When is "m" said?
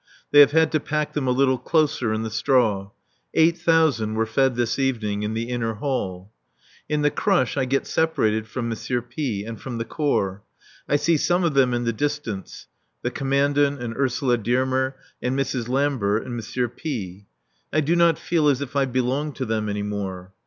8.71-9.03, 16.43-16.69